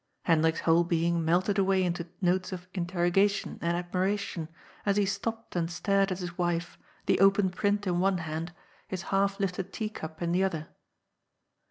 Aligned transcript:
Hendrik's 0.23 0.61
whole 0.61 0.83
being 0.83 1.23
melted 1.23 1.59
away 1.59 1.83
into 1.83 2.07
notes 2.21 2.51
of 2.51 2.67
in 2.73 2.87
terrogation 2.87 3.59
and 3.61 3.77
admiration, 3.77 4.49
as 4.83 4.97
he 4.97 5.05
stopped 5.05 5.55
and 5.55 5.69
stared 5.69 6.11
at 6.11 6.17
his 6.17 6.39
wife, 6.39 6.75
the 7.05 7.19
open 7.19 7.51
print 7.51 7.85
in 7.85 7.99
one 7.99 8.17
hand, 8.17 8.51
his 8.87 9.03
half 9.13 9.39
lifted 9.39 9.71
tea 9.71 9.89
cup 9.89 10.19
in 10.23 10.31
the 10.31 10.43
other. 10.43 10.69